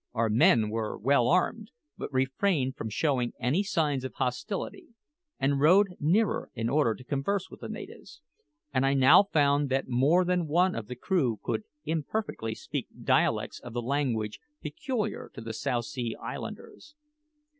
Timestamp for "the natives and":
7.59-8.83